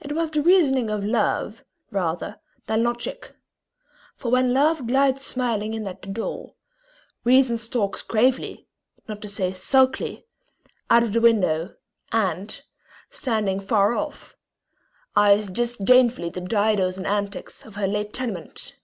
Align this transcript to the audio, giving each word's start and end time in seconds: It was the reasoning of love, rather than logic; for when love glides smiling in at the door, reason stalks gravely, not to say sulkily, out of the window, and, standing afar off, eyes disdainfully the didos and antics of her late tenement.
It 0.00 0.10
was 0.10 0.32
the 0.32 0.42
reasoning 0.42 0.90
of 0.90 1.04
love, 1.04 1.62
rather 1.92 2.40
than 2.66 2.82
logic; 2.82 3.36
for 4.16 4.28
when 4.28 4.52
love 4.52 4.88
glides 4.88 5.24
smiling 5.24 5.72
in 5.72 5.86
at 5.86 6.02
the 6.02 6.08
door, 6.08 6.54
reason 7.22 7.56
stalks 7.56 8.02
gravely, 8.02 8.66
not 9.06 9.22
to 9.22 9.28
say 9.28 9.52
sulkily, 9.52 10.26
out 10.90 11.04
of 11.04 11.12
the 11.12 11.20
window, 11.20 11.76
and, 12.10 12.60
standing 13.08 13.58
afar 13.58 13.94
off, 13.94 14.34
eyes 15.14 15.46
disdainfully 15.48 16.30
the 16.30 16.40
didos 16.40 16.98
and 16.98 17.06
antics 17.06 17.64
of 17.64 17.76
her 17.76 17.86
late 17.86 18.12
tenement. 18.12 18.74